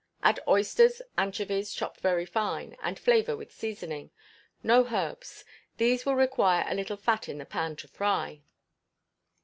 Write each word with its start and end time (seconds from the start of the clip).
Add 0.23 0.39
oysters, 0.47 1.03
anchovies 1.15 1.75
chopped 1.75 1.99
very 1.99 2.25
fine, 2.25 2.75
and 2.81 2.97
flavour 2.97 3.37
with 3.37 3.51
seasoning. 3.51 4.09
No 4.63 4.83
herbs. 4.91 5.45
These 5.77 6.07
will 6.07 6.15
require 6.15 6.65
a 6.67 6.73
little 6.73 6.97
fat 6.97 7.29
in 7.29 7.37
the 7.37 7.45
pan 7.45 7.75
to 7.75 7.87
fry. 7.87 8.41